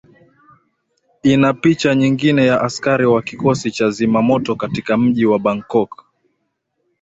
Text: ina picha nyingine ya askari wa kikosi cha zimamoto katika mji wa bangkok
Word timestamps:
ina 1.23 1.53
picha 1.53 1.95
nyingine 1.95 2.45
ya 2.45 2.61
askari 2.61 3.05
wa 3.05 3.21
kikosi 3.21 3.71
cha 3.71 3.89
zimamoto 3.89 4.55
katika 4.55 4.97
mji 4.97 5.25
wa 5.25 5.39
bangkok 5.39 6.05